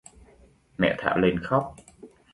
Mẹ 0.77 0.95
Thảo 0.99 1.17
liền 1.17 1.39
khóc 1.43 1.75